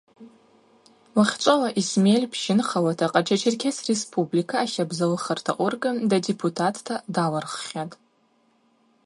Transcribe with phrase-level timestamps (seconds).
[1.17, 7.95] Уахьчӏвала Исмель пщынхауата Къарча-Черкес Республика ахабзалыхырта орган дадепутатта далырххьатӏ.